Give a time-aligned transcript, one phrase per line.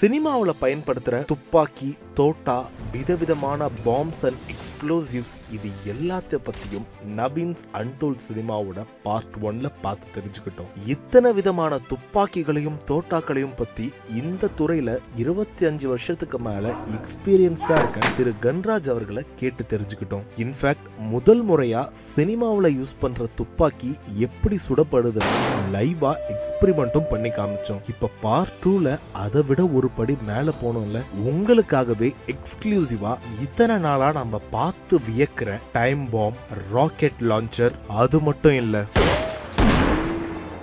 [0.00, 2.56] சினிமாவில் பயன்படுத்துகிற துப்பாக்கி தோட்டா
[2.94, 6.86] விதவிதமான பாம்ஸ் அண்ட் எக்ஸ்ப்ளோசிவ்ஸ் இது எல்லாத்த பற்றியும்
[7.18, 10.70] நவீன்ஸ் அன்டோல் சினிமாவோட பார்ட் ஒன்ல பார்த்து தெரிஞ்சுக்கிட்டோம்.
[10.94, 13.86] இத்தனை விதமான துப்பாக்கிகளையும் தோட்டாக்களையும் பற்றி
[14.20, 20.24] இந்த துறையில் இருபத்தி அஞ்சு வருஷத்துக்கு மேலே எக்ஸ்பீரியன்ஸ்டாக இருக்க திரு கன்ராஜ் அவர்களை கேட்டு தெரிஞ்சுக்கிட்டோம்.
[20.44, 23.92] இன்ஃபேக்ட் முதல் முறையாக சினிமாவில் யூஸ் பண்ணுற துப்பாக்கி
[24.28, 27.84] எப்படி சுடப்படுதுன்னு லைவாக எக்ஸ்பெரிமெண்ட்டும் பண்ணி காமிச்சோம்.
[27.94, 28.92] இப்போ பார்ட் டூவில்
[29.26, 36.34] அதை விட ஒரு படி மேல போனோம்ல உங்களுக்காகவே எக்ஸ்க்ளூசிவா இத்தனை நாளா நம்ம பார்த்து வியக்கிற டைம் பாம்
[36.72, 38.86] ராக்கெட் லான்ச்சர் அது மட்டும் இல்ல.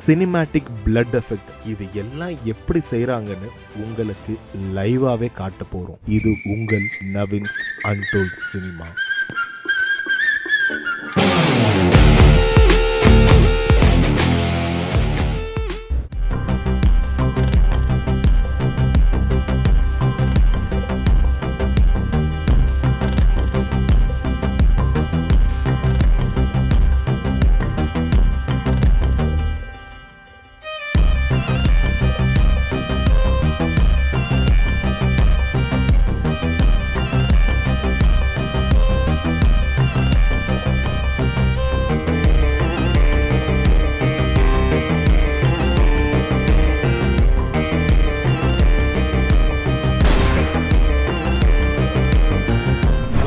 [0.06, 4.38] சினிமேட்டிக் பிளட் எஃபெக்ட் இது எல்லாம் எப்படி செய்கிறாங்கன்னு உங்களுக்கு
[4.76, 6.00] லைவாவே காட்ட போறோம்.
[6.06, 8.86] இது உங்கள் Naveen's untold cinema.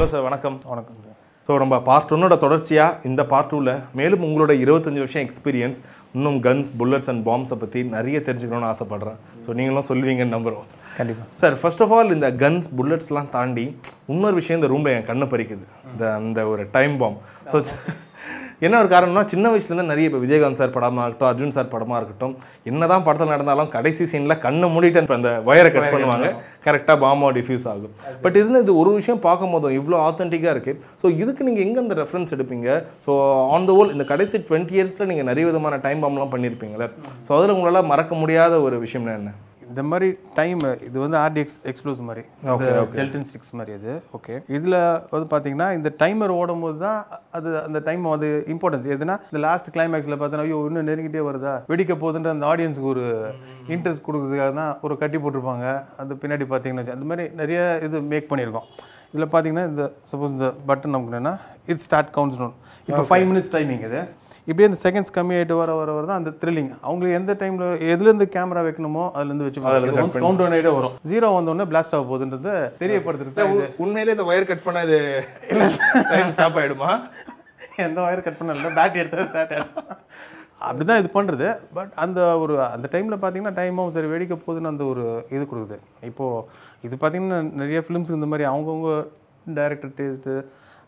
[0.01, 0.55] Hello sir வணக்கம்.
[0.73, 1.01] வணக்கம்
[1.47, 5.79] ஸோ நம்ம பார்ட் ஒன்னோட தொடர்ச்சியாக இந்த பார்ட் டூவில் மேலும் உங்களோட இருபத்தஞ்சு வருஷம் எக்ஸ்பீரியன்ஸ்
[6.17, 9.19] இன்னும் கன்ஸ் புல்லட்ஸ் அண்ட் பாம்ஸை பற்றி நிறைய தெரிஞ்சுக்கணும்னு ஆசைப்பட்றேன்.
[9.47, 10.65] ஸோ நீங்களும் சொல்லுவீங்கன்னு நம்புகிறோம்
[10.99, 13.67] கண்டிப்பாக சார் ஃபர்ஸ்ட் ஆஃப் ஆல் இந்த கன்ஸ் புல்லட்ஸ்லாம் தாண்டி
[14.15, 15.67] இன்னொரு விஷயம் இந்த ரூமில் என் கண்ணை பறிக்குது.
[15.93, 17.19] இந்த அந்த ஒரு டைம் பாம்
[17.53, 17.61] ஸோ
[18.61, 22.35] என்ன ஒரு காரணம்னா சின்ன வயசுலேருந்து நிறைய இப்போ விஜயகாந்த் சார் படமாக இருக்கட்டும் அர்ஜுன் சார் படமாக இருக்கட்டும்
[22.67, 26.29] என்னதான் படத்தில் நடந்தாலும் கடைசி சீனில் கண்ணை மூடிட்டு அந்த- அந்த ஒயரை கட் பண்ணுவாங்க.
[26.67, 27.93] கரெக்டாக பாமா டிஃப்யூஸ் ஆகும்.
[28.23, 30.69] பட் இருந்து இது ஒரு விஷயம் பார்க்கும் போதும் இவ்வளோ ஆத்தென்டிக்காக இருக்குது
[31.03, 32.69] ஸோ இதுக்கு நீங்கள் எங்கே அந்த ரெஃபரன்ஸ் எடுப்பீங்க?
[33.07, 33.13] ஸோ
[33.55, 36.89] ஆன் த ஹோல் இந்த கடைசி டுவெண்ட்டி இயர்ஸில் நீங்கள் நிறைய விதமான டைம் பாம்லாம் பண்ணியிருப்பீங்களே
[37.27, 39.33] ஸோ அதில் உங்களால் மறக்க முடியாத ஒரு விஷயம்னா என்ன?
[39.71, 40.09] இந்த மாதிரி
[40.39, 42.23] டைம் இது வந்து ஆர்டிஎக்ஸ் எக்ஸ்ப்ளோஸ் மாதிரி.
[42.99, 43.93] ஜெல்டன் சிக்ஸ் மாதிரி அது.
[44.17, 44.77] ஓகே இதில்
[45.13, 47.01] வந்து பார்த்தீங்கன்னா இந்த டைமர் ஓடும் போது தான்
[47.39, 51.55] அது அந்த டைம் அது இம்பார்ட்டன்ஸ் எதுனா இந்த லாஸ்ட் கிளைமேக்ஸில் பார்த்தோன்னா ஐயோ இன்னும் நெருங்கிட்டே வருதா?
[51.73, 53.05] வெடிக்க போகுதுன்ற அந்த ஆடியன்ஸுக்கு ஒரு
[53.75, 55.67] இன்ட்ரெஸ்ட் கொடுக்குறதுக்காக தான் ஒரு கட்டி போட்டிருப்பாங்க.
[56.03, 58.69] அது பின்னாடி பார்த்தீங்கன்னா அந்த மாதிரி நிறைய இது மேக் பண்ணியிருக்கோம்.
[59.13, 61.35] இதில் பார்த்தீங்கன்னா இந்த சப்போஸ் இந்த பட்டன் நமக்கு என்னன்னா
[61.73, 62.57] இட் ஸ்டார்ட் கவுண்ட்ஸ் நோன்
[62.89, 64.01] இப்போ ஃபைவ் மினிட்ஸ் டைமிங் இது.
[64.51, 68.63] இப்படியே இந்த செகண்ட்ஸ் கம்மியாயிட்டு வர வர வர தான் அந்த த்ரில்லிங் அவங்களுக்கு எந்த டைம்ல எதுலேருந்து கேமரா
[68.67, 69.63] வைக்கணுமோ அதுலேருந்து வச்சு
[70.21, 70.95] கவுண்ட் ஒன் ஆகிட்டே வரும்.
[71.11, 74.99] ஜீரோ வந்தோடனே பிளாஸ்ட் ஆக போகுதுன்றதை தெரியப்படுத்துறது உண்மையிலே இந்த ஒயர் கட் பண்ண இது
[76.13, 76.91] டைம் ஸ்டாப் ஆயிடுமா?
[77.87, 79.97] எந்த ஒயர் கட் பண்ணல பேட்டரி எடுத்து ஸ்டார்ட் ஆகிடும்
[80.69, 81.47] அப்படி தான் இது பண்ணுறது
[81.77, 85.77] பட் அந்த ஒரு அந்த டைமில் பார்த்தீங்கன்னா டைமும் சரி வெடிக்க போகுதுன்னு அந்த ஒரு இது கொடுக்குது.
[86.09, 86.43] இப்போது
[86.87, 88.91] இது பார்த்தீங்கன்னா நிறைய ஃபிலிம்ஸ் இந்த மாதிரி அவங்கவுங்க
[89.59, 90.35] டைரக்டர் டேஸ்ட்டு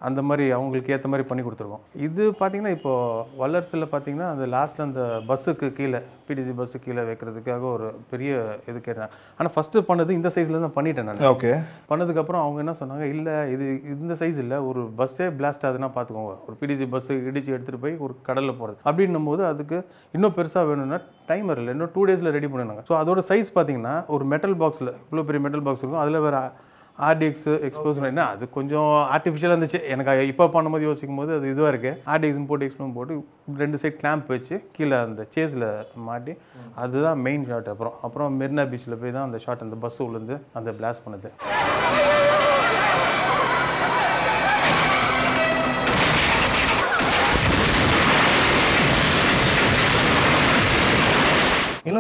[0.09, 1.83] அந்த மாதிரி அவங்களுக்கு ஏற்ற மாதிரி பண்ணி கொடுத்துருக்கோம்.
[2.07, 7.89] இது பார்த்தீங்கன்னா இப்போது வல்லரசில் பார்த்தீங்கன்னா அந்த லாஸ்ட்டில் அந்த பஸ்ஸுக்கு கீழே பிடிசி பஸ்ஸு கீழே வைக்கிறதுக்காக ஒரு
[8.13, 8.31] பெரிய
[8.71, 9.09] இது கேட்டாங்க.
[9.39, 11.23] ஆனால் ஃபஸ்ட்டு பண்ணது இந்த சைஸில் தான் பண்ணிட்டேன் நான்.
[11.35, 11.53] ஓகே.
[11.91, 16.57] பண்ணதுக்கப்புறம் அவங்க என்ன சொன்னாங்க இல்லை இது இந்த சைஸ் இல்லை ஒரு பஸ்ஸே பிளாஸ்ட் ஆகுதுன்னா பார்த்துக்கோங்க ஒரு
[16.63, 19.79] பிடிசி பஸ்ஸு இடிச்சு எடுத்துகிட்டு போய் ஒரு கடலில் போகிறது அப்படின்னும் போது அதுக்கு
[20.17, 24.25] இன்னும் பெருசாக வேணும்னா டைமர் இல்லை இன்னும் டூ டேஸில் ரெடி பண்ணினாங்க ஸோ அதோட சைஸ் பார்த்தீங்கன்னா ஒரு
[24.35, 26.03] மெட்டல் பாக்ஸில் இவ்வளோ பெரிய மெட்டல் பாக்ஸ் இருக்கும்.
[26.05, 26.41] அதில் வேறு
[27.09, 28.25] ஆர்டிஎக்ஸ் எக்ஸ்போஸ் என்ன?
[28.33, 29.81] அது கொஞ்சம் ஆர்டிஃபிஷியலாக இருந்துச்சு.
[29.93, 33.15] எனக்கு இப்போ பண்ணும்போது யோசிக்கும் போது அது இதுவாக இருக்குது ஆர்டிஎக்ஸ் போட்டு எக்ஸ்போஸ் போட்டு
[33.63, 35.67] ரெண்டு சைட் கிளாம்ப் வச்சு கீழே அந்த சேஸில்
[36.09, 36.35] மாட்டி
[36.85, 37.97] அதுதான் மெயின் ஷாட் அப்புறம்.
[38.09, 41.31] அப்புறம் மெரினா பீச்சில் போய் தான் அந்த ஷாட் அந்த பஸ் உள்ளேருந்து அந்த பிளாஸ்ட் பண்ணுது.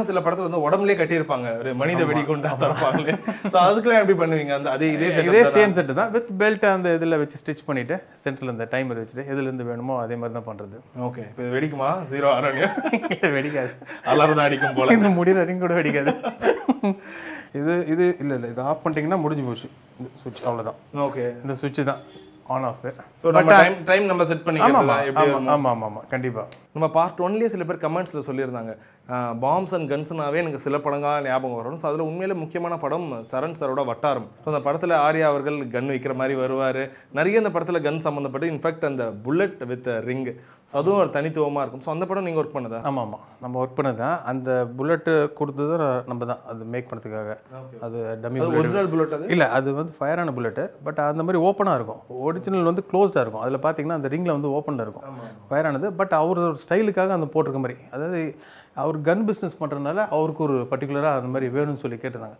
[0.02, 1.48] இன்னும் சில படத்துல வந்து உடம்புலயே கட்டியிருப்பாங்க.
[1.60, 3.12] ஒரு மனித வெடிகுண்டா தரப்பாங்களே
[3.52, 4.52] ஸோ அதுக்கெல்லாம் எப்படி பண்ணுவீங்க?
[4.58, 6.10] அந்த அதே இதே இதே சேம் செட்டு தான்.
[6.14, 10.34] வித் பெல்ட் அந்த இதில் வச்சு ஸ்டிச் பண்ணிட்டு சென்டரில் இந்த டைமர் வச்சுட்டு எதுலேருந்து வேணுமோ அதே மாதிரி
[10.38, 10.78] தான் பண்ணுறது
[11.08, 11.90] ஓகே இப்போ இது வெடிக்குமா?
[12.12, 12.75] ஜீரோ ஆரோக்கியம்
[13.37, 13.70] வெடிக்காது.
[14.12, 14.96] அலாரம் தான் அடிக்கும் போல.
[14.99, 16.14] இந்த முடிகிற வரைக்கும் கூட வெடிக்காது.
[17.60, 18.50] இது இது இல்லை இல்லை.
[18.54, 19.70] இது ஆஃப் பண்ணிட்டீங்கன்னா முடிஞ்சு போச்சு.
[20.00, 22.02] இந்த சுவிட்ச் அவ்வளோதான் ஓகே இந்த சுவிட்ச் தான்.
[22.56, 22.82] ஆன் ஆஃப்
[23.22, 25.50] ஸோ நம்ம டைம் டைம் நம்ம செட் பண்ணிக்கலாம் எப்படி ஆமாம்.
[25.56, 28.72] ஆமாம் ஆமாம் கண்டிப்பாக நம்ம பார்ட் ஒன்லேயே சில பேர் கமெண்ட்ஸில் சொல்லியிருந்தாங்க.
[29.42, 31.78] பாம்ஸ் அண்ட் கன்ஸ்னாவே எனக்கு சில படங்களாக ஞாபகம் வரும்.
[31.80, 34.28] ஸோ அதில் உண்மையிலே முக்கியமான படம் சரண் சரோட வட்டாரம்.
[34.42, 36.80] ஸோ அந்த படத்தில் ஆர்யா அவர்கள் கன் வைக்கிற மாதிரி வருவார்.
[37.19, 40.24] நிறைய அந்த படத்தில் கன் சம்மந்தப்பட்டு இன்ஃபேக்ட் அந்த புல்லட் வித் ரிங்
[40.70, 41.82] ஸோ அதுவும் ஒரு தனித்துவமாக இருக்கும்.
[41.86, 42.80] ஸோ அந்த படம் நீங்கள் ஒர்க் பண்ணதா?
[42.90, 43.98] ஆமாம் ஆமாம் நம்ம ஒர்க் பண்ணது?
[44.02, 45.76] தான் அந்த புல்லட்டு கொடுத்தது
[46.12, 47.36] நம்ம தான் அது மேக் பண்ணதுக்காக
[47.86, 49.28] அது டம்மி ஒரிஜினல் புல்லட் அது?
[49.36, 52.02] இல்லை அது வந்து ஃபயரான புல்லட்டு பட் அந்த மாதிரி ஓப்பனாக இருக்கும்.
[52.28, 53.44] ஒரிஜினல் வந்து க்ளோஸ்டாக இருக்கும்.
[53.46, 55.06] அதில் பார்த்தீங்கன்னா அந்த ரிங்கில் வந்து ஓப்பனில் இருக்கும்.
[55.50, 57.79] ஃபயரானது பட் அவர் ஸ்டைலுக்காக அந்த போட்டிருக்க மாதிரி.
[57.94, 58.20] அதாவது
[58.82, 62.38] அவர் கன் பிஸ்னஸ் பண்ணுறதுனால அவருக்கு ஒரு பர்டிகுலராக அந்த மாதிரி வேணும்னு சொல்லி கேட்டிருந்தாங்க.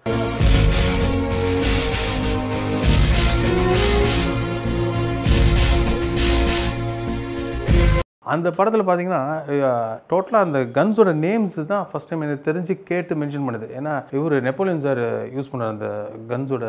[8.33, 9.23] அந்த படத்தில் பார்த்தீங்கன்னா
[10.11, 13.67] டோட்டலாக அந்த கன்ஸோட நேம்ஸ் தான் ஃபஸ்ட் டைம் எனக்கு தெரிஞ்சு கேட்டு மென்ஷன் பண்ணுது.
[13.79, 15.01] ஏன்னா இவர் நெப்போலியன் சார்
[15.37, 15.89] யூஸ் பண்ண அந்த
[16.31, 16.67] கன்ஸோட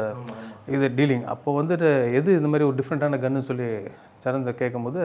[0.75, 1.89] இது டீலிங் அப்போ வந்துட்டு
[2.19, 3.69] எது இந்த மாதிரி ஒரு டிஃப்ரெண்ட்டான கன்னு சொல்லி
[4.23, 5.01] சரந்த கேட்கும்போது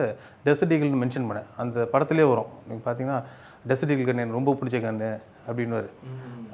[0.47, 1.49] டெசர்ட் ஈகிள்னு மென்ஷன் பண்ணேன்.
[1.61, 2.51] அந்த படத்திலே வரும்.
[2.67, 3.19] நீங்கள் பார்த்தீங்கன்னா
[3.69, 5.09] டெசர்ட் ஈகிள் கன் எனக்கு ரொம்ப பிடிச்ச கன்று
[5.47, 5.77] அப்படின்னு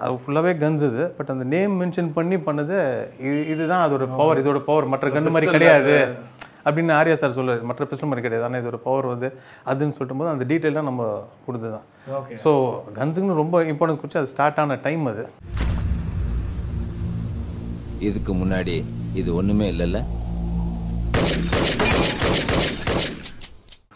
[0.05, 2.77] அது ஃபுல்லாகவே கன்ஸ் இது பட் அந்த நேம் மென்ஷன் பண்ணி பண்ணது
[3.27, 5.95] இது இதுதான் அதோட பவர் இதோட பவர் மற்ற கன்று மாதிரி கிடையாது.
[6.67, 8.45] அப்படின்னு ஆர்யா சார் சொல்லுவார் மற்ற பிஸ்டல் மாதிரி கிடையாது.
[8.47, 9.27] ஆனால் இதோட பவர் வந்து
[9.71, 11.03] அதுன்னு சொல்லிட்டு போது அந்த டீட்டெயிலாம் நம்ம
[11.47, 11.85] கொடுத்து தான்
[12.19, 12.51] ஓகே ஸோ
[12.97, 15.25] கன்ஸுக்குன்னு ரொம்ப இம்பார்ட்டன்ஸ் கொடுத்து அது ஸ்டார்ட் ஆன டைம் அது.
[18.09, 18.77] இதுக்கு முன்னாடி
[19.21, 19.99] இது ஒண்ணுமே இல்லைல்ல?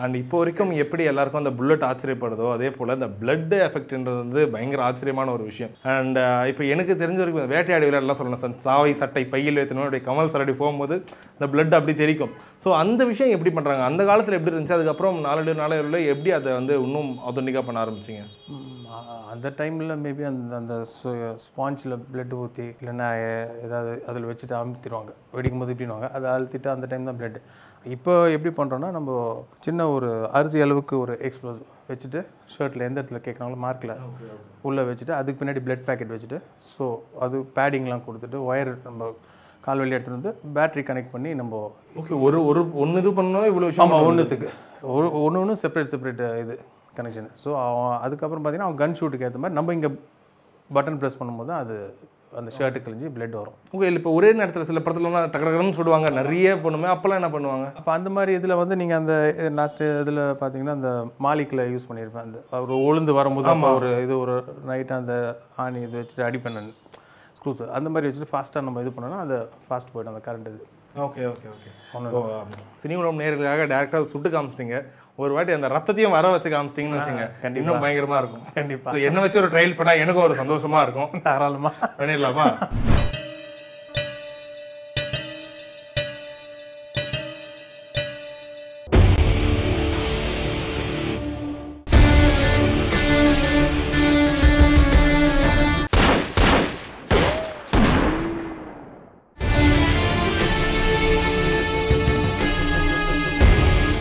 [0.03, 4.83] அண்ட் இப்போ வரைக்கும் எப்படி எல்லாருக்கும் அந்த புல்லட் ஆச்சரியப்படுதோ அதே போல் இந்த பிளட் எஃபெக்ட்ன்றது வந்து பயங்கர
[4.87, 5.71] ஆச்சரியமான ஒரு விஷயம்.
[5.95, 8.41] அண்ட் uh, இப்போ எனக்கு தெரிஞ்ச வரைக்கும் வேட்டையாடி விளையாடலாம் சொல்லணும்.
[8.43, 10.97] சார் சாவை சட்டை பையில் வைத்தனோடைய கமல் சரடி போகும்போது
[11.35, 12.33] இந்த பிளட் அப்படி தெரிக்கும்.
[12.65, 14.77] ஸோ அந்த விஷயம் எப்படி பண்ணுறாங்க அந்த காலத்தில் எப்படி இருந்துச்சு?
[14.79, 18.25] அதுக்கப்புறம் நாலு நாளையில் எப்படி அதை வந்து இன்னும் ஆத்தென்டிக்காக பண்ண ஆரம்பிச்சிங்க?
[19.31, 20.75] அந்த டைமில் மேபி அந்த அந்த
[21.43, 23.07] ஸ்பாஞ்சில் பிளட் ஊற்றி இல்லைன்னா
[23.65, 25.11] ஏதாவது அதில் வச்சுட்டு அமுத்திடுவாங்க.
[25.33, 27.39] வெடிக்கும் போது இப்படின்வாங்க அதை அழுத்திட்டு அந்த டைம் தான் பிளட்
[27.85, 29.09] இப்போ எப்படி பண்ணுறோன்னா நம்ம
[29.65, 30.07] சின்ன ஒரு
[30.37, 31.59] அரிசி அளவுக்கு ஒரு எக்ஸ்ப்ளோஸ்
[31.89, 32.19] வச்சுட்டு
[32.53, 33.93] ஷர்ட்டில் எந்த இடத்துல கேட்குறாங்களோ மார்க்கில்
[34.61, 36.85] உள்ளே வச்சுட்டு அதுக்கு பின்னாடி பிளட் பேக்கெட் வச்சுட்டு ஸோ
[37.19, 39.11] அது பேடிங்லாம் கொடுத்துட்டு ஒயர் நம்ம
[39.61, 41.55] கால் வழி எடுத்துகிட்டு வந்து பேட்டரி கனெக்ட் பண்ணி நம்ம
[41.95, 44.49] ஓகே ஒரு ஒரு ஒன்று இது பண்ணணும் இவ்வளோ விஷயம் ஆமாம் ஒன்றுத்துக்கு
[44.95, 46.57] ஒரு ஒன்று ஒன்று செப்பரேட் செப்பரேட் இது.
[46.99, 47.49] கனெக்ஷன் ஸோ
[48.05, 49.91] அதுக்கப்புறம் பார்த்தீங்கன்னா அவன் கன் ஷூட்டுக்கு ஏற்ற மாதிரி நம்ம இங்கே
[50.69, 51.75] பட்டன் ப்ரெஸ் பண்ணும்போது தான் அது
[52.39, 53.55] அந்த ஷர்ட்டு கிழிஞ்சு பிளட் வரும்.
[53.75, 57.67] ஓகே இப்போ ஒரே நேரத்தில் சில படத்துலலாம் டக்கு டக்குன்னு சொல்லுவாங்க நிறைய பண்ணுமே அப்போல்லாம் என்ன பண்ணுவாங்க?
[57.79, 59.13] அப்போ அந்த மாதிரி இதில் வந்து நீங்கள் அந்த
[59.59, 60.91] லாஸ்ட் இதில் பார்த்தீங்கன்னா அந்த
[61.25, 64.35] மாலிக்கில் யூஸ் பண்ணியிருப்பேன் அந்த ஒரு உளுந்து வரும்போது அப்போ ஒரு இது ஒரு
[64.71, 65.15] நைட்டாக அந்த
[65.63, 66.61] ஆணி இது வச்சுட்டு அடிப்பேன்
[67.39, 69.35] ஸ்க்ரூஸ் அந்த மாதிரி வச்சுட்டு ஃபாஸ்ட்டாக நம்ம இது பண்ணோன்னா அது
[69.65, 70.63] ஃபாஸ்ட் போய்டும் அந்த கரண்ட் இது.
[71.05, 71.69] Okay okay okay.
[72.15, 72.21] ஓ
[72.81, 74.77] சினி உலகம் நேர்களுக்காக டேரெக்டாக சுட்டு காமிச்சிட்டிங்க.
[75.19, 77.23] ஒரு வாட்டி அந்த ரத்தத்தையும் வர வச்சு காமிச்சிட்டிங்கன்னு வச்சுங்க
[77.61, 78.91] இன்னும் பயங்கரமா இருக்கும் கண்டிப்பா.
[79.09, 82.47] என்ன வச்சு ஒரு ட்ரையல் பண்ணா எனக்கும் ஒரு சந்தோஷமா இருக்கும் தாராளமாக பண்ணிடலாமா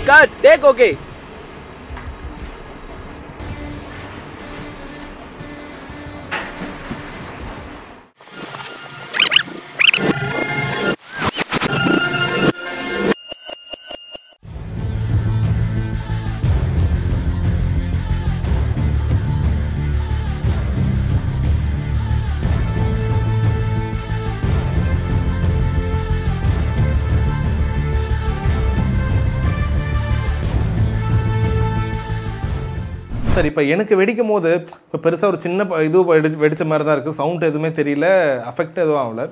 [0.07, 0.31] Cut.
[0.41, 0.97] Take okay.
[33.39, 34.53] சார் இப்போ எனக்கு வெடிக்கும் போது
[34.87, 38.09] இப்போ பெருசாக ஒரு சின்ன இது வெடி வெடிச்ச மாதிரி தான் இருக்குது சவுண்ட் எதுவுமே தெரியல
[38.51, 39.27] அஃபெக்ட் எதுவும் ஆகல.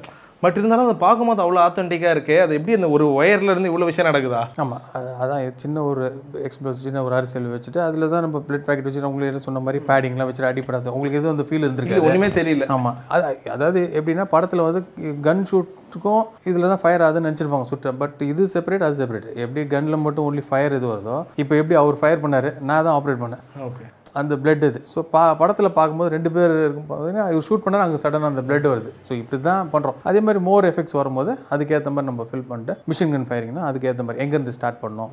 [0.44, 2.34] பட் இருந்தாலும் அதை பார்க்கும்போது அவ்வளோ ஆத்தென்டிக்காக இருக்கே.
[2.44, 4.40] அது எப்படி அந்த ஒரு ஒயர்ல இருந்து இவ்வளோ விஷயம் நடக்குதா?
[4.62, 4.82] ஆமாம்
[5.22, 6.02] அதான் சின்ன ஒரு
[6.48, 9.80] எக்ஸ்ப்ளோஸ் சின்ன ஒரு அரசியல் வச்சுட்டு அதில் தான் நம்ம பிளட் பேக்கெட் வச்சுட்டு உங்களுக்கு என்ன சொன்ன மாதிரி
[9.88, 12.68] பேடிங்லாம் வச்சுட்டு அடிப்படாது உங்களுக்கு எதுவும் அந்த ஃபீல் இருந்திருக்கு ஒன்றுமே தெரியல.
[12.76, 14.82] ஆமாம் அது அதாவது எப்படின்னா படத்தில் வந்து
[15.28, 17.96] கன் ஷூட்டுக்கும் இதில் தான் ஃபயர் ஆகுதுன்னு நினச்சிருப்பாங்க சுட்ட.
[18.04, 22.02] பட் இது செப்பரேட் அது செப்பரேட் எப்படி கன்னில் மட்டும் ஒன்லி ஃபயர் இது வருதோ இப்போ எப்படி அவர்
[22.02, 23.44] ஃபயர் பண்ணார் நான் தான் ஆப்ரேட் பண்ணேன்.
[23.68, 23.86] ஓகே
[24.20, 24.80] அந்த பிளட் இது.
[24.92, 28.68] ஸோ பா படத்தில் பார்க்கும்போது ரெண்டு பேர் இருக்கும் பார்த்தீங்கன்னா இவர் ஷூட் பண்ணார் அங்கே சடனாக அந்த பிளட்
[28.72, 28.90] வருது.
[29.08, 33.12] ஸோ இப்படி தான் பண்ணுறோம் அதே மாதிரி மோர் எஃபெக்ட்ஸ் வரும்போது அதுக்கேற்ற மாதிரி நம்ம ஃபில் பண்ணிட்டு மிஷின்
[33.16, 35.10] கன் ஃபயரிங்னா அதுக்கேற்ற மாதிரி எங்கேருந்து ஸ்டார்ட் பண்ணோம்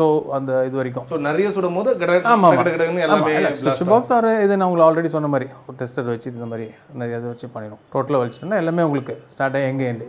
[0.00, 0.06] டோ
[0.38, 1.06] அந்த இது வரைக்கும்.
[1.12, 1.90] ஸோ நிறைய சுடும் போது
[3.60, 6.66] சுவிட்ச் பாக்ஸ் ஆர் இது நான் உங்களுக்கு ஆல்ரெடி சொன்ன மாதிரி ஒரு டெஸ்டர் வச்சு இந்த மாதிரி
[7.00, 7.80] நிறைய இதை வச்சு பண்ணிடும்.
[7.94, 10.06] டோட்டலாக வச்சுட்டோம்னா எல்லாமே உங்களுக்கு ஸ்டார்ட் ஆகி எங்கே எண்டு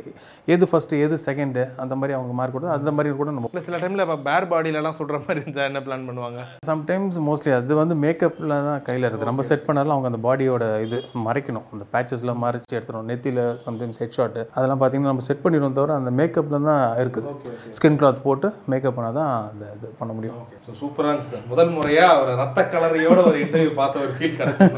[0.53, 4.03] எது ஃபஸ்ட்டு எது செகண்டு அந்த மாதிரி அவங்க மார்க் கொடுத்து அந்த மாதிரி கூட நம்ம சில டைமில்
[4.05, 6.41] இப்போ பேர் பாடியிலலாம் சுடுற மாதிரி இருந்தால் என்ன பிளான் பண்ணுவாங்க?
[6.69, 10.63] சம்டைம்ஸ் மோஸ்ட்லி அது வந்து மேக் மேக்கப்பில் தான் கையில் இருக்குது நம்ம செட் பண்ணாலும் அவங்க அந்த பாடியோட
[10.85, 11.65] இது மறைக்கணும்.
[11.73, 16.11] அந்த பேச்சஸ்லாம் மறைச்சி எடுத்துரும் நெத்தியில் சம்டைம்ஸ் ஹெட் ஷாட்டு அதெல்லாம் பார்த்தீங்கன்னா நம்ம செட் பண்ணிடுவோம் தவிர அந்த
[16.19, 17.33] மேக்கப்பில் தான் இருக்குது.
[17.77, 20.37] ஸ்கின் கிளாத் போட்டு மேக்கப் பண்ணால் தான் அந்த இது பண்ண முடியும்.
[20.83, 24.69] சூப்பராக சார் முதல் முறையாக ஒரு ரத்த கலரையோட ஒரு இன்டர்வியூ பார்த்த ஒரு ஃபீல் கிடச்சி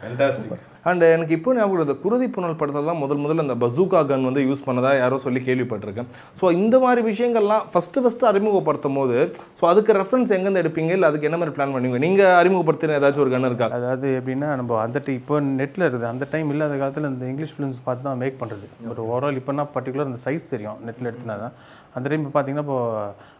[0.00, 4.26] ஃபேண்டாஸ்டிக் அண்ட் எனக்கு இப்போ ஞாபகம் இந்த குருதி புனல் படத்தில் தான் முதல் முதல்ல அந்த பசூகா கன்
[4.28, 6.08] வந்து யூஸ் பண்ணதா யாரோ சொல்லி கேள்விப்பட்டிருக்கேன்.
[6.40, 9.16] ஸோ இந்த மாதிரி விஷயங்கள்லாம் ஃபஸ்ட்டு ஃபஸ்ட்டு அறிமுகப்படுத்தும் போது
[9.60, 10.92] ஸோ அதுக்கு ரெஃபரன்ஸ் எங்கேருந்து எடுப்பீங்க?
[10.98, 12.00] இல்லை அதுக்கு என்ன மாதிரி பிளான் பண்ணுவீங்க?
[12.06, 13.68] நீங்கள் அறிமுகப்படுத்தின ஏதாச்சும் ஒரு கன் இருக்கா?
[13.78, 16.10] அதாவது எப்படின்னா நம்ம அந்த டைம் இப்போ நெட்டில் இருக்குது.
[16.14, 20.10] அந்த டைம் இல்லாத காலத்தில் இந்த இங்கிலீஷ் ஃபிலிம்ஸ் பார்த்து தான் மேக் பண்ணுறது ஒரு ஓவரால் இப்போனா பர்டிகுலர்
[20.10, 20.78] அந்த சைஸ் தெரியும்.
[20.88, 21.56] நெட்டில் எடுத்துனா தான்.
[21.96, 22.78] அந்த டைம் பார்த்தீங்கன்னா இப்போ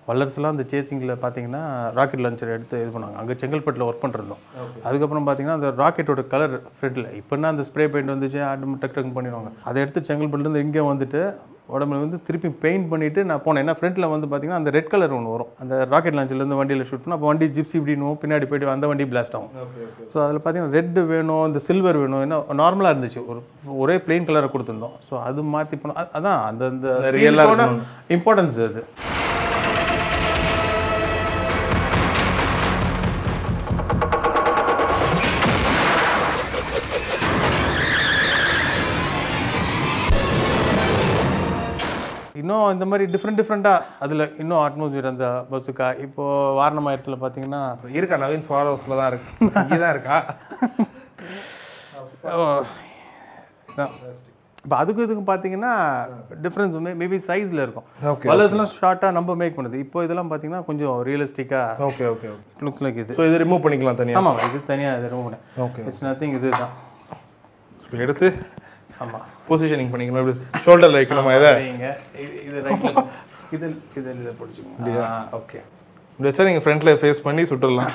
[0.09, 4.43] வல்லரசுலாம் அந்த சேசிங்கில் பார்த்தீங்கன்னா ராக்கெட் லான்ச்சர் எடுத்து இது பண்ணாங்க அங்கே செங்கல்பட்டில் ஒர்க் பண்ணிருந்தோம்.
[4.85, 9.51] அதுக்கப்புறம் பார்த்தீங்கன்னா அந்த ராக்கெட்டோட கலர் ஃப்ரண்ட்டில் இப்போனா அந்த ஸ்ப்ரே பெயிண்ட் வந்துச்சு ஆட்டு டக் டக் பண்ணிடுவாங்க.
[9.65, 11.35] அதை எடுத்து செங்கல்பட்டுலேருந்து இங்கே வந்துட்டு
[11.75, 13.63] உடம்புல வந்து திருப்பி பெயிண்ட் பண்ணிட்டு நான் போனேன்.
[13.65, 15.49] ஏன்னா ஃப்ரண்ட்டில் வந்து பார்த்தீங்கன்னா அந்த ரெட் கலர் ஒன்று வரும்.
[15.61, 19.37] அந்த ராக்கெட் லான்ச்சிலேருந்து வண்டியில் ஷூட் பண்ணால் அப்போ வண்டி ஜிப்சி இப்படின்னு பின்னாடி போயிட்டு அந்த வண்டி பிளாஸ்ட்
[19.37, 19.51] ஆகும்.
[20.15, 23.27] ஸோ அதில் பார்த்தீங்கன்னா ரெட் வேணும் இந்த சில்வர் வேணும் ஏன்னா நார்மலாக இருந்துச்சு.
[23.27, 23.43] ஒரு
[23.77, 24.97] ஒரே பிளெயின் கலரை கொடுத்துருந்தோம்.
[25.11, 26.67] ஸோ அது மாற்றி அ- அதான் அந்த.
[28.09, 28.85] இம்பார்ட்டன்ஸ் அது.
[42.47, 47.63] இன்னும் இந்த மாதிரி டிஃப்ரெண்ட் டிஃப்ரெண்ட்டாக அதில் இன்னும் அட்மாஸ்பியர் அந்த பஸ்ஸுக்கா இப்போது வாரணமாயிரத்தில் பார்த்தீங்கன்னா
[47.99, 48.17] இருக்கா?
[48.25, 49.31] நவீன் ஸ்வார் ஹவுஸில் தான் இருக்கு.
[49.63, 50.17] இங்கே தான் இருக்கா?
[54.65, 55.73] இப்போ அதுக்கு இதுக்கு பார்த்தீங்கன்னா
[56.45, 57.87] டிஃப்ரென்ஸ் மேபி சைஸில் இருக்கும்.
[58.31, 59.81] கலர்ஸ்லாம் ஷார்ட்டாக நம்ம மேக் பண்ணுது.
[59.85, 63.17] இப்போ இதெல்லாம் பார்த்தீங்கன்னா கொஞ்சம் ரியலிஸ்டிக்காக okay okay okay looks like இது.
[63.19, 65.33] ஸோ இது ரிமூவ் பண்ணிக்கலாம் தனியாக ஆமாம் இது தனியாக இது ரொம்ப
[65.67, 65.85] Okay.
[65.89, 66.75] இட்ஸ் நத்திங் இது தான்
[67.85, 68.29] இப்போ எடுத்து
[69.05, 70.23] ஆமாம் பொசிஷனிங் பண்ணிக்கணும்.
[70.25, 71.89] இப்படி ஷோல்டரில் வைக்கணுமா சரிங்க
[72.25, 72.61] இது இது
[73.57, 75.03] இது இது இதை பிடிச்சிக்கோங்க.
[75.39, 75.59] ஓகே
[76.13, 77.93] இப்படி வச்சா நீங்கள் ஃப்ரண்ட்டில் ஃபேஸ் பண்ணி சுட்டுடலாம்.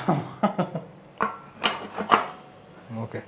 [3.04, 3.20] ஓகே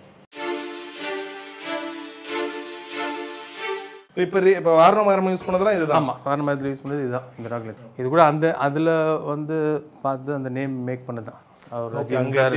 [4.24, 5.98] இப்போ இப்போ வாரம் யூஸ் பண்ணதெல்லாம் இதுதான்?
[6.00, 7.26] ஆமாம் மாதிரி யூஸ் பண்ணது இதுதான்.
[7.38, 8.92] இந்த ராக்லெட் இது கூட அந்த அதில்
[9.32, 9.56] வந்து
[10.04, 11.40] பார்த்து அந்த நேம் மேக் பண்ணது தான்.
[11.74, 12.54] அவர் ரஜீவன் சார்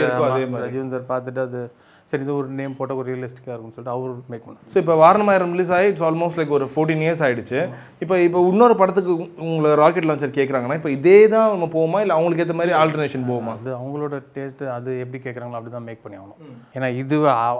[0.65, 1.61] ரஜீவன் சார் பார்த்துட்டு அது
[2.09, 4.67] சரி இது ஒரு நேம் போட்டால் ஒரு ரியலிஸ்டிக்காக இருக்கும்னு சொல்லிட்டு அவர் மேக் பண்ணார்.
[4.73, 7.59] ஸோ இப்போ வாரணமாயிரம் ரிலீஸ் ஆகி இட்ஸ் ஆல்மோஸ்ட் லைக் ஒரு ஃபோர்டீன் இயர்ஸ் ஆயிடுச்சு.
[8.03, 9.11] இப்போ இப்போ இன்னொரு படத்துக்கு
[9.47, 13.55] உங்களை ராக்கெட் லான்ச்சர் கேட்குறாங்கன்னா இப்போ இதே தான் நம்ம போவோமா இல்லை அவங்களுக்கு ஏற்ற மாதிரி ஆல்டர்னேஷன் போவோமா
[13.59, 16.39] அது அவங்களோட டேஸ்ட்டு அது எப்படி கேட்குறாங்களோ அப்படி தான் மேக் பண்ணி ஆகணும்.
[16.77, 17.17] ஏன்னா இது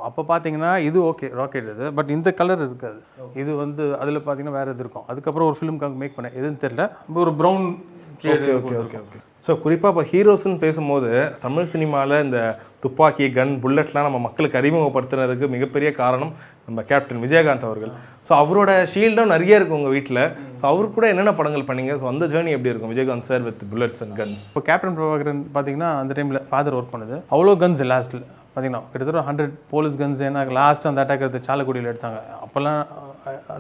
[0.10, 1.88] அப்போ பார்த்தீங்கன்னா இது ஓகே ராக்கெட் இது.
[2.00, 3.00] பட் இந்த கலர் இருக்காது.
[3.44, 5.08] இது வந்து அதில் பார்த்தீங்கன்னா வேறு இது இருக்கும்.
[5.14, 6.86] அதுக்கப்புறம் ஒரு ஃபிலிம்காக மேக் பண்ணேன் எதுன்னு தெரியல.
[7.24, 7.66] ஒரு brown
[8.14, 11.10] okay okay okay okay so குறிப்பாக இப்போ ஹீரோஸ்னு பேசும்போது
[11.44, 12.40] தமிழ் சினிமாவில் இந்த
[12.84, 16.34] துப்பாக்கி கன் புல்லட்லாம் நம்ம மக்களுக்கு அறிமுகப்படுத்துனதுக்கு மிகப்பெரிய காரணம்
[16.68, 17.94] நம்ம கேப்டன் விஜயகாந்த் அவர்கள்.
[18.28, 20.22] ஸோ அவரோட ஷீல்டும் நிறைய இருக்குது உங்கள் வீட்டில்
[20.60, 21.94] ஸோ அவரு கூட என்னென்ன படங்கள் பண்ணீங்க?
[22.02, 22.94] ஸோ அந்த ஜேர்னி எப்படி இருக்கும்?
[22.96, 27.18] Vijayakanth sir with bullets and guns இப்போ கேப்டன் பிரபாகரன் பார்த்தீங்கன்னா அந்த டைமில் ஃபாதர் ஒர்க் பண்ணுது.
[27.36, 32.20] அவ்வளோ கன்ஸ் லாஸ்ட்டில் பார்த்தீங்கன்னா கிட்டத்தட்ட ஹண்ட்ரட் போலீஸ் கன்ஸ் ஏன்னா லாஸ்ட் அந்த அட்டாக் எடுத்து சாலக்குடியில் எடுத்தாங்க.
[32.46, 32.82] அப்போல்லாம்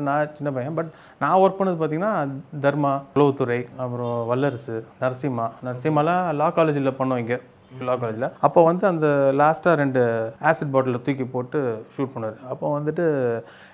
[0.07, 0.77] நான் சின்ன பையன்.
[0.79, 0.89] பட்
[1.23, 2.13] நான் ஒர்க் பண்ணது பார்த்தீங்கன்னா
[2.65, 5.45] தர்மா உளவுத்துறை அப்புறம் வல்லரசு நரசிம்மா.
[5.67, 7.39] நரசிம்மாலாம் லா காலேஜில் பண்ணோம் இங்கே.
[7.87, 7.93] லா.
[8.01, 9.07] காலேஜில் அப்போ வந்து அந்த
[9.39, 10.01] லாஸ்ட்டாக ரெண்டு
[10.49, 11.57] ஆசிட் பாட்டிலில் தூக்கி போட்டு
[11.95, 13.05] ஷூட் பண்ணார் அப்போ வந்துட்டு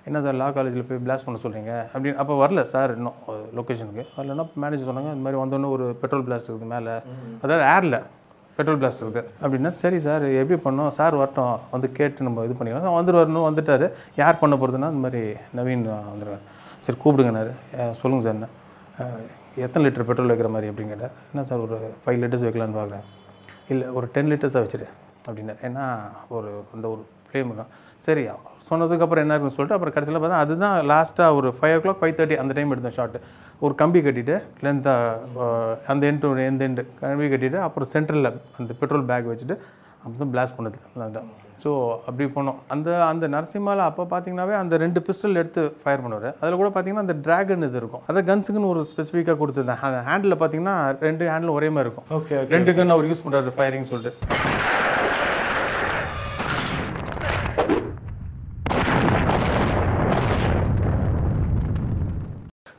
[0.08, 2.18] என்ன சார் லா காலேஜில் போய் பிளாஸ்ட் பண்ண சொல்கிறீங்க அப்படின்னு.
[2.22, 3.20] அப்போ வரல சார் இன்னும்
[3.60, 6.96] லொக்கேஷனுக்கு வரலன்னா மேனேஜர் சொன்னாங்க இந்த மாதிரி வந்தோடனே ஒரு பெட்ரோல் பிளாஸ்ட் இருக்குது மேலே.
[7.44, 8.00] அதாவது ஏரில்
[8.58, 10.92] பெட்ரோல் பிளாஸ்ட் இருக்குது அப்படின்னா சரி சார் எப்படி பண்ணோம்?
[10.98, 11.56] சார் வரட்டும்.
[11.74, 12.98] வந்து கேட்டு நம்ம இது பண்ணிக்கலாம்.
[12.98, 13.86] வந்துட்டு வரணும் வந்துட்டார்.
[14.22, 15.22] யார் பண்ண போகிறதுனா இந்த மாதிரி
[15.60, 16.44] நவீன் வந்துடுவேன்
[16.86, 17.54] சரி கூப்பிடுங்கண்ணாரு
[18.02, 18.50] சொல்லுங்கள் சார் என்ன?
[19.66, 23.08] எத்தனை லிட்டர் பெட்ரோல் வைக்கிற மாதிரி அப்படின்னு கேட்டேன் என்ன சார் ஒரு ஃபைவ் லிட்டர்ஸ் வைக்கலான்னு பார்க்குறேன்
[23.74, 24.88] இல்லை ஒரு டென் லிட்டர்ஸாக வச்சிரு.
[25.28, 25.60] அப்படின்னாரு.
[25.68, 25.84] ஏன்னா
[26.38, 27.72] ஒரு அந்த ஒரு ஃப்ளேம் தான்.
[28.06, 28.24] சரி
[28.70, 32.38] சொன்னதுக்கப்புறம் என்ன இருக்குன்னு சொல்லிட்டு அப்புறம் கடைசியில் பார்த்தா அதுதான் லாஸ்ட்டாக ஒரு five o'clock five thirty
[32.44, 33.18] அந்த டைம் எடுத்தேன் ஷார்ட்
[33.66, 35.46] ஒரு கம்பி கட்டிட்டு லென்த்தாக
[35.94, 38.30] அந்த எண்டு ஒரு எந்த எண்டு கம்பி கட்டிட்டு அப்புறம் சென்டரில்
[38.60, 39.58] அந்த பெட்ரோல் பேக் வச்சுட்டு
[40.04, 40.78] அப்போ தான் பிளாஸ்ட் பண்ணது.
[41.08, 41.28] அதான்
[41.64, 41.70] ஸோ
[42.08, 42.58] அப்படி போனோம்.
[42.74, 46.28] அந்த அந்த நரசிம்மாவில் அப்போ பார்த்தீங்கன்னாவே அந்த ரெண்டு பிஸ்டல் எடுத்து ஃபயர் பண்ணுவார்.
[46.42, 48.04] அதில் கூட பார்த்தீங்கன்னா அந்த டிராகன் இது இருக்கும்.
[48.12, 50.76] அதை கன்ஸுக்குன்னு ஒரு ஸ்பெசிஃபிக்காக கொடுத்துருந்தேன் அந்த ஹேண்டில் பார்த்தீங்கன்னா
[51.08, 52.10] ரெண்டு ஹேண்டில் ஒரே மாதிரி இருக்கும்.
[52.20, 54.14] ஓகே ரெண்டு கன் அவர் யூஸ் பண்ணுறாரு ஃபயரிங் சொல்லிட்டு.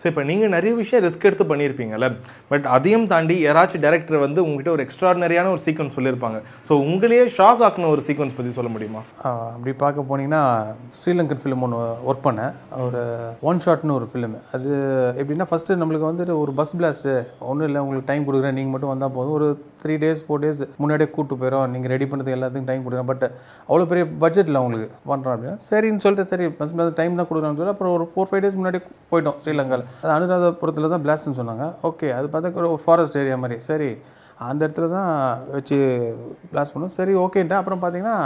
[0.05, 2.07] ஸோ இப்போ நீங்கள் நிறைய விஷயம் ரிஸ்க் எடுத்து பண்ணியிருப்பீங்கல்ல.
[2.49, 6.39] பட் அதையும் தாண்டி யாராச்சும் டேரக்டர் வந்து உங்ககிட்ட ஒரு எக்ஸ்ட்ராடனரியான ஒரு சீக்வன்ஸ் சொல்லியிருப்பாங்க.
[6.69, 9.01] ஸோ உங்களையே ஷாக் ஆக்கின ஒரு சீக்வன்ஸ் பற்றி சொல்ல முடியுமா?
[9.55, 10.43] அப்படி பார்க்க போனீங்கன்னா
[10.99, 12.53] ஸ்ரீலங்கன் ஃபிலிம் ஒன்று ஒர்க் பண்ணேன்.
[12.87, 13.03] ஒரு
[13.51, 14.69] ஒன் ஷாட்னு ஒரு ஃபிலிம் அது
[15.21, 17.15] எப்படின்னா ஃபஸ்ட்டு நம்மளுக்கு வந்துட்டு ஒரு பஸ் பிளாஸ்ட்டு
[17.53, 18.57] ஒன்றும் இல்லை உங்களுக்கு டைம் கொடுக்குறேன்.
[18.59, 19.35] நீங்கள் மட்டும் வந்தால் போதும்.
[19.39, 19.49] ஒரு
[19.85, 23.11] த்ரீ டேஸ் ஃபோர் டேஸ் முன்னாடியே கூப்பிட்டு போயிடும் நீங்கள் ரெடி பண்ணுறதுக்கு எல்லாத்துக்கும் டைம் கொடுக்குறேன்.
[23.13, 23.25] பட்
[23.71, 27.75] அவ்வளோ பெரிய பட்ஜெட்டில் உங்களுக்கு பண்ணுறோம் அப்படின்னா சரின்னு சொல்லிட்டு சரி பஸ் பிளாஸ் டைம் தான் கொடுக்குறான்னு சொல்லி
[27.75, 28.79] அப்புறம் ஒரு ஃபோர் ஃபைவ் டேஸ் முன்னாடி
[29.13, 31.67] போயிட்டோம் ஸ்ரீலங்காவில் அது அனுராதபுரத்தில் தான் பிளாஸ்ட்னு சொன்னாங்க.
[31.91, 33.59] ஓகே அது பார்த்தா ஒரு ஃபாரஸ்ட் ஏரியா மாதிரி.
[33.71, 33.91] சரி
[34.47, 35.11] அந்த இடத்துல தான்
[35.57, 35.77] வச்சு
[36.53, 36.95] பிளாஸ்ட் பண்ணோம்.
[36.97, 38.17] சரி ஓகேன்ட்டு அப்புறம் பார்த்தீங்கன்னா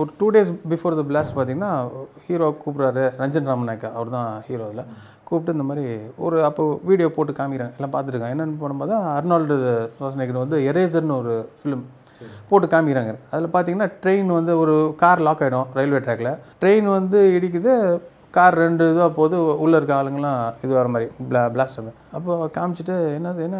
[0.00, 1.72] ஒரு two days before the blast பார்த்தீங்கன்னா
[2.26, 4.88] ஹீரோ கூப்பிட்றாரு ரஞ்சன் ராமநாயக்கா அவர் தான் ஹீரோ இதில்
[5.28, 5.84] கூப்பிட்டு இந்த மாதிரி
[6.26, 9.58] ஒரு அப்போ வீடியோ போட்டு காமிக்கிறாங்க எல்லாம் பார்த்துருக்காங்க என்னென்னு பண்ணும்போது அர்னால்டு
[9.98, 11.84] சோசனேகர் வந்து எரேசர்னு ஒரு ஃபிலிம்
[12.50, 13.12] போட்டு காமிக்கிறாங்க.
[13.32, 17.72] அதில் பார்த்தீங்கன்னா ட்ரெயின் வந்து ஒரு கார் லாக் ஆகிடும் ரயில்வே ட்ராக்ல ட்ரெயின் வந்து இடிக்குது
[18.34, 21.78] கார் ரெண்டு இதுவாக போது உள்ளே இருக்க ஆளுங்களாம் இது வர மாதிரி பிளா பிளாஸ்ட்
[22.18, 23.58] அப்போ காமிச்சிட்டு என்னது என்ன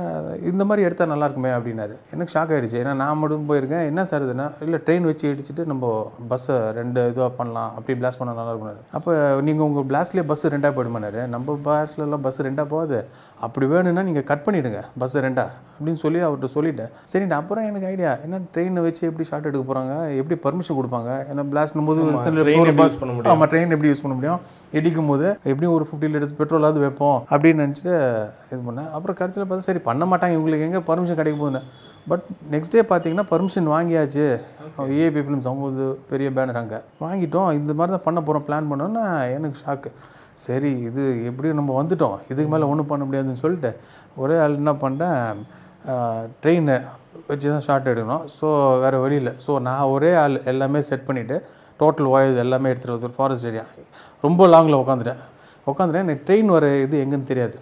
[0.50, 1.94] இந்த மாதிரி எடுத்தால் நல்லா இருக்குமே அப்படின்னாரு.
[2.14, 3.84] எனக்கு ஷாக் ஆகிடுச்சு ஏன்னா நான் மட்டும் போயிருக்கேன்.
[3.90, 5.92] என்ன சார் இதுன்னா இல்லை ட்ரெயின் வச்சு இடிச்சிட்டு நம்ம
[6.32, 7.70] பஸ்ஸை ரெண்டு இதுவாக பண்ணலாம்.
[7.78, 9.12] அப்படி பிளாஸ்ட் பண்ணால் நல்லா இருக்கும்னாரு அப்போ
[9.48, 13.00] நீங்கள் உங்கள் பிளாஸ்ட்லேயே பஸ் ரெண்டாக போயிடுமானாரு நம்ம பஸ்லலாம் பஸ் ரெண்டாக போகாது.
[13.46, 15.46] அப்படி வேணும்னா நீங்கள் கட் பண்ணிவிடுங்க பஸ் ரெண்டா.
[15.76, 16.90] அப்படின்னு சொல்லி அவர்கிட்ட சொல்லிட்டேன்.
[17.12, 21.10] சரிட்டு அப்புறம் எனக்கு ஐடியா என்ன ட்ரெயினை வச்சு எப்படி ஷார்ட் எடுக்க போகிறாங்க எப்படி பர்மிஷன் கொடுப்பாங்க?
[21.30, 22.00] ஏன்னா பிளாஸ்ட்னும் போது
[22.82, 23.32] பஸ் பண்ண முடியும்?
[23.32, 24.40] ஆமாம் ட்ரெயின் எப்படி யூஸ் பண்ண முடியும்?
[24.78, 27.18] இடிக்கும் போது எப்படியும் ஒரு ஃபிஃப்டி லிட்டர்ஸ் பெட்ரோலாவது வைப்போம்.
[27.32, 27.96] அப்படின்னு நினச்சிட்டு
[28.54, 30.34] இது பண்ணேன் அப்புறம் கடைசியில் பார்த்தா சரி பண்ண மாட்டாங்க.
[30.38, 31.62] இவங்களுக்கு எங்கே பர்மிஷன் கிடைக்க போகுதுன்னு.
[32.10, 34.26] பட் நெக்ஸ்ட் டே பார்த்தீங்கன்னா பர்மிஷன் வாங்கியாச்சு.
[35.04, 36.80] ஏபி ஃபிலிம்ஸ் அவங்க பெரிய பேனர் அங்கே.
[37.04, 37.50] வாங்கிட்டோம்.
[37.60, 39.04] இந்த மாதிரி தான் பண்ண போகிறோம் பிளான் பண்ணோன்னா
[39.36, 39.92] எனக்கு ஷாக்கு
[40.44, 42.16] சரி இது எப்படியும் நம்ம வந்துட்டோம்.
[42.32, 43.70] இதுக்கு மேலே ஒன்றும் பண்ண முடியாதுன்னு சொல்லிட்டு
[44.22, 45.44] ஒரே ஆள் என்ன பண்ணிட்டேன்
[46.42, 46.76] ட்ரெயினை
[47.28, 48.24] வச்சு தான் ஷார்ட் எடுக்கணும்.
[48.38, 48.46] ஸோ
[48.84, 49.34] வேறு வழி இல்லை.
[49.44, 51.36] ஸோ நான் ஒரே ஆள் எல்லாமே செட் பண்ணிவிட்டு
[51.82, 53.64] டோட்டல் வாய்ஸ் எல்லாமே எடுத்துகிட்டு வந்து ஃபாரஸ்ட் ஏரியா
[54.26, 55.22] ரொம்ப லாங்கில் உட்காந்துட்டேன்
[55.70, 57.56] உட்காந்துட்டேன் எனக்கு ட்ரெயின் வர இது எங்கேன்னு தெரியாது.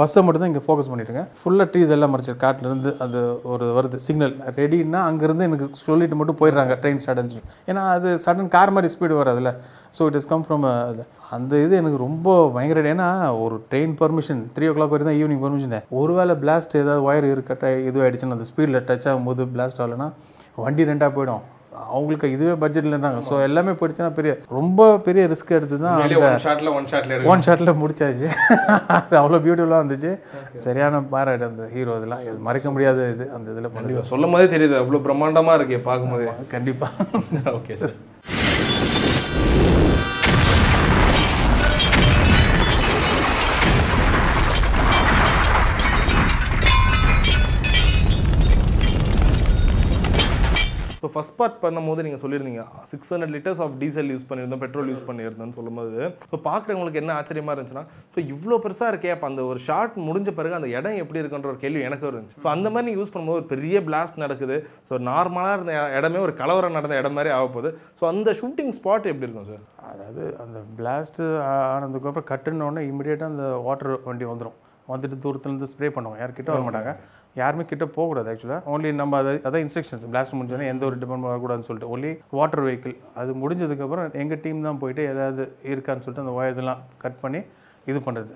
[0.00, 1.28] பஸ்ஸை மட்டும் தான் இங்கே ஃபோக்கஸ் பண்ணிட்டுருக்கேன்.
[1.40, 3.20] ஃபுல்லாக ட்ரீஸ் எல்லாம் மறைச்சு காட்டிலேருந்து அது
[3.52, 8.52] ஒரு வருது சிக்னல் ரெடின்னா அங்கேருந்து எனக்கு சொல்லிட்டு மட்டும் போயிடுறாங்க ட்ரெயின் ஸ்டார்ட் ஆச்சு ஏன்னா அது சடன்
[8.56, 9.52] கார் மாதிரி speed வராதுல்ல.
[9.98, 11.04] So it is come from அது.
[11.36, 13.08] அந்த இது எனக்கு ரொம்ப பயங்கர ஏன்னா
[13.44, 17.32] ஒரு train permission three o'clock வரை தான் ஈவினிங் பர்மிஷன் ஒரு வேளை பிளாஸ்ட் ஏதாவது ஒயர்
[17.34, 20.08] இருக்கட்ட இதுவாகிடுச்சுன்னு அந்த ஸ்பீடில் டச் ஆகும்போது பிளாஸ்ட் ஆகலைன்னா
[20.64, 21.44] வண்டி ரெண்டாக போயிடும்.
[21.92, 26.42] அவங்களுக்கு இதுவே பட்ஜெட் இல்லைனாங்க ஸோ எல்லாமே போயிடுச்சுன்னா பெரிய ரொம்ப பெரிய ரிஸ்க் எடுத்து தான் அந்த ஒன்
[26.44, 28.28] ஷாட்ல ஒன் ஷாட்ல ஒன் ஷாட்டில் முடிச்சாச்சு.
[28.98, 30.12] அது அவ்வளோ பியூட்டிஃபுல்லாக இருந்துச்சு
[30.64, 32.24] சரியான பாராட்டு அந்த ஹீரோ இதெல்லாம்.
[32.28, 36.28] இது மறக்க முடியாத இது அந்த இதில் பண்ணி சொல்லும் போதே தெரியுது அவ்வளோ பிரம்மாண்டமா இருக்கே பார்க்கும்போதே.
[36.54, 37.96] கண்டிப்பாக ஓகே சார்
[51.14, 55.56] ஃபஸ்ட் பார்ட் பண்ணும்போது நீங்கள் சொல்லியிருந்தீங்க six hundred litres of diesel use பண்ணியிருந்தோம் பெட்ரோல் யூஸ் பண்ணியிருந்தோம்னு
[55.58, 60.30] சொல்லும்போது இப்போ பார்க்குறவங்களுக்கு என்ன ஆச்சரியமாக இருந்துச்சுன்னா ஸோ இவ்வளோ பெருசாக இருக்கே அப்போ அந்த ஒரு ஷார்ட் முடிஞ்ச
[60.38, 62.38] பிறகு அந்த இடம் எப்படி இருக்குன்ற ஒரு கேள்வி எனக்கு இருந்துச்சு.
[62.44, 64.56] ஸோ அந்த மாதிரி நீங்கள் யூஸ் பண்ணும்போது ஒரு பெரிய பிளாஸ்ட் நடக்குது.
[64.88, 67.70] ஸோ நார்மலாக இருந்த இடமே ஒரு கலவரம் நடந்த இடம் மாதிரி ஆக போகுது.
[68.00, 71.24] ஸோ அந்த ஷூட்டிங் ஸ்பாட் எப்படி இருக்கும் சார் அதாவது அந்த பிளாஸ்ட்டு
[71.74, 74.58] ஆனதுக்கப்புறம் கட்டுன உடனே இமிடியேட்டாக அந்த வாட்டர் வண்டி வந்துடும்
[74.92, 76.20] வந்துட்டு தூரத்துலேருந்து ஸ்ப்ரே பண்ணுவோம்.
[76.20, 76.92] யார் கிட்ட வர மாட்டாங்க.
[77.36, 81.68] யாருமே கிட்ட போகக்கூடாது ஆக்சுவலாக ஓன்லி நம்ம அதை அதான் இன்ஸ்ட்ரக்ஷன்ஸ் பிளாஸ்ட் முடிஞ்சோடனே எந்த ஒரு டிபார்ட்மெண்ட் வரக்கூடாதுன்னு
[81.68, 85.42] சொல்லிட்டு ஒன்லி வாட்டர் வெஹிக்கிள் அது முடிஞ்சதுக்கப்புறம் எங்கள் டீம் தான் போயிட்டு ஏதாவது
[85.72, 87.40] இருக்கான்னு சொல்லிட்டு அந்த wires எல்லாம் கட் பண்ணி
[87.86, 88.32] இது பண்ணுறது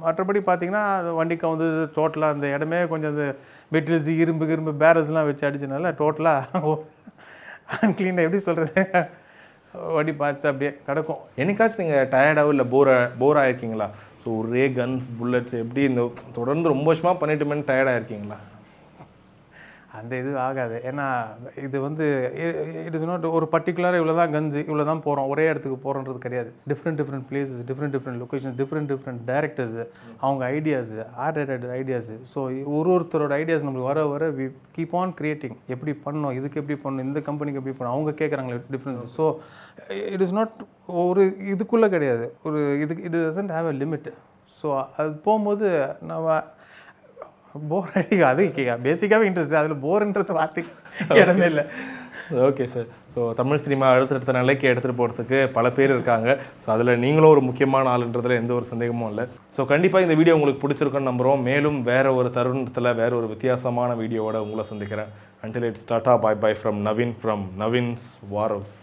[0.00, 3.26] மற்றபடி பார்த்தீங்கன்னா அந்த வண்டிக்கு வந்து டோட்டலாக அந்த இடமே கொஞ்சம் அந்த
[3.72, 6.72] மெட்டீரியல்ஸ் இரும்பு இரும்பு பேரல்ஸ்லாம் வச்சு அடிச்சனால டோட்டலாக
[7.78, 8.82] அன்க்ளீனாக எப்படி சொல்கிறது
[9.94, 13.86] வண்டி பார்த்து அப்படியே கிடக்கும் என்னைக்காச்சும் நீங்கள் டயர்டாகவும் இல்லை போர் போர் ஆயிருக்கீங்களா?
[14.24, 16.02] ஸோ ஒரே கன்ஸ் புல்லட்ஸ் எப்படி இந்த
[16.32, 18.38] தொடர்ந்து ரொம்ப வருஷமாக பண்ணிட்டுமேனு டயர்டாக இருக்கீங்களா
[19.98, 20.76] அந்த இது ஆகாது.
[20.88, 21.06] ஏன்னா
[21.66, 22.04] இது வந்து
[22.86, 26.50] இட் இஸ் நாட் ஒரு பர்டிகுலராக இவ்வளோ தான் கஞ்சு இவ்வளோ தான் போகிறோம் ஒரே இடத்துக்கு போகிறோன்றது கிடையாது.
[26.70, 29.78] Different different places different different location different different directors
[30.24, 30.92] அவங்க ideas
[31.24, 32.38] art rated ideas so
[32.78, 34.46] ஒரு ஒருத்தரோட ஐடியாஸ் நம்மளுக்கு வர வர வி
[34.78, 39.04] கீப் ஆன் கிரியேட்டிங் எப்படி பண்ணணும் இதுக்கு எப்படி பண்ணணும் இந்த கம்பெனிக்கு எப்படி பண்ணணும் அவங்க கேட்குறாங்களே difference
[39.18, 39.26] so
[40.14, 40.56] it is not
[41.04, 41.22] ஒரு
[41.54, 42.24] இதுக்குள்ளே கிடையாது.
[42.48, 44.08] ஒரு இதுக்கு it doesn't have a limit
[44.58, 44.68] so
[45.00, 45.66] அது போகும்போது
[46.10, 46.26] நம்ம
[47.70, 48.42] போர் அடிக்கும் அது
[48.86, 50.72] பேசிக்காகவே இன்ட்ரெஸ்ட் அதில் போர்ன்றது வார்த்தைக்கு
[51.22, 51.64] இடமே இல்லை.
[52.48, 56.28] Okay sir so Tamil cinema அடுத்தடுத்த நிலைக்கு எடுத்துகிட்டு போகிறதுக்கு பல பேர் இருக்காங்க.
[56.62, 59.24] ஸோ அதில் நீங்களும் ஒரு முக்கியமான ஆளுன்றதுல எந்த ஒரு சந்தேகமும் இல்லை.
[59.56, 64.38] ஸோ கண்டிப்பாக இந்த வீடியோ உங்களுக்கு பிடிச்சிருக்குன்னு நம்புகிறோம் மேலும் வேறு ஒரு தருணத்தில் வேற ஒரு வித்தியாசமான வீடியோவோட
[64.46, 65.12] உங்களை சந்திக்கிறேன்.
[65.46, 68.78] Until it's tata bye bye from Naveen from Naveen's வாரவ்ஸ்